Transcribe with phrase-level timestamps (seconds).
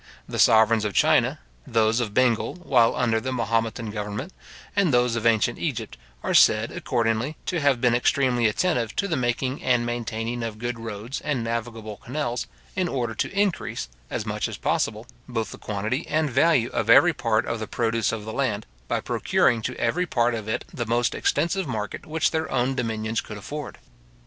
[0.27, 4.31] The sovereigns of China, those of Bengal while under the Mahometan govermnent,
[4.75, 9.15] and those of ancient Egypt, are said, accordingly, to have been extremely attentive to the
[9.15, 14.47] making and maintaining of good roads and navigable canals, in order to increase, as much
[14.47, 18.33] as possible, both the quantity and value of every part of the produce of the
[18.33, 22.73] land, by procuring to every part of it the most extensive market which their own
[22.73, 23.77] dominions could afford.